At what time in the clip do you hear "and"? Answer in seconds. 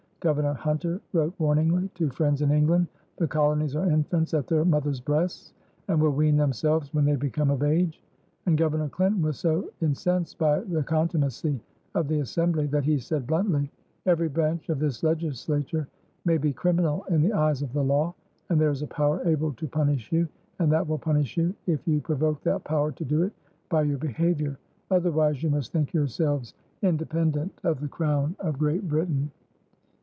5.87-5.99, 8.45-8.55, 18.51-18.61, 20.59-20.71